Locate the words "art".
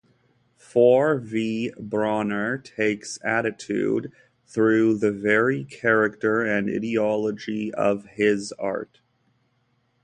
8.53-9.01